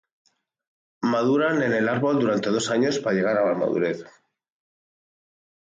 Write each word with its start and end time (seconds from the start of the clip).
Maduran 1.03 1.61
en 1.61 1.73
el 1.73 1.87
árbol 1.87 2.19
durante 2.21 2.49
dos 2.49 2.71
años 2.71 2.97
para 2.97 3.15
llegar 3.17 3.37
a 3.37 3.45
la 3.45 3.53
madurez. 3.55 4.03